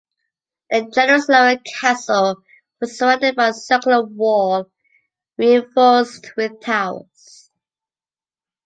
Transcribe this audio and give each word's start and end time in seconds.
The 0.71 0.89
generous 0.91 1.29
lower 1.29 1.57
castle 1.57 2.41
was 2.79 2.97
surrounded 2.97 3.35
by 3.35 3.49
a 3.49 3.53
circular 3.53 4.01
wall 4.03 4.71
reinforced 5.37 6.31
with 6.35 6.59
towers. 6.59 7.51